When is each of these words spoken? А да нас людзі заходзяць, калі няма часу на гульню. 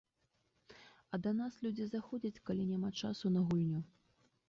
А 1.13 1.19
да 1.27 1.31
нас 1.43 1.53
людзі 1.67 1.85
заходзяць, 1.91 2.43
калі 2.51 2.69
няма 2.73 2.89
часу 3.03 3.25
на 3.37 3.41
гульню. 3.53 3.89